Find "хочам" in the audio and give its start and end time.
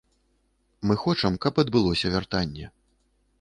1.03-1.37